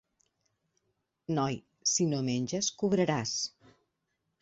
[1.39, 1.59] Noi,
[1.93, 3.39] si no menges cobraràs!